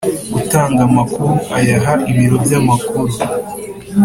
[0.39, 3.13] Utanga amakuru ayaha ibiro by amakuru